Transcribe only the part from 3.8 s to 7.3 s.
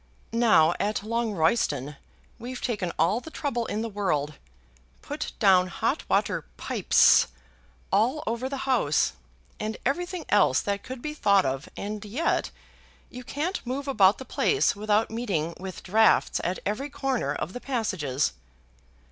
the world, put down hot water pipes